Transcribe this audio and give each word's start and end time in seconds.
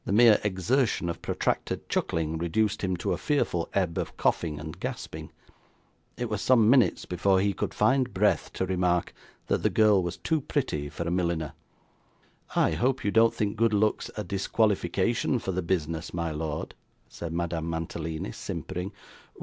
The 0.03 0.11
mere 0.11 0.39
exertion 0.43 1.09
of 1.09 1.21
protracted 1.21 1.87
chuckling 1.87 2.39
reduced 2.39 2.83
him 2.83 2.97
to 2.97 3.13
a 3.13 3.19
fearful 3.19 3.69
ebb 3.75 3.99
of 3.99 4.17
coughing 4.17 4.59
and 4.59 4.79
gasping; 4.79 5.29
it 6.17 6.27
was 6.27 6.41
some 6.41 6.67
minutes 6.71 7.05
before 7.05 7.39
he 7.39 7.53
could 7.53 7.71
find 7.71 8.11
breath 8.11 8.51
to 8.53 8.65
remark 8.65 9.13
that 9.45 9.61
the 9.61 9.69
girl 9.69 10.01
was 10.01 10.17
too 10.17 10.41
pretty 10.41 10.89
for 10.89 11.03
a 11.03 11.11
milliner. 11.11 11.53
'I 12.55 12.71
hope 12.71 13.05
you 13.05 13.11
don't 13.11 13.35
think 13.35 13.57
good 13.57 13.75
looks 13.75 14.09
a 14.17 14.23
disqualification 14.23 15.37
for 15.37 15.51
the 15.51 15.61
business, 15.61 16.15
my 16.15 16.31
lord,' 16.31 16.73
said 17.07 17.31
Madame 17.31 17.69
Mantalini, 17.69 18.31
simpering. 18.31 18.91